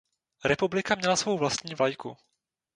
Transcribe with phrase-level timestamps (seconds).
[0.45, 2.17] Republika měla svou vlastní vlajku.